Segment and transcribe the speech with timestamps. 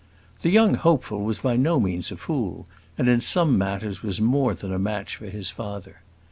[0.41, 2.65] The young Hopeful was by no means a fool;
[2.97, 6.01] and in some matters was more than a match for his father.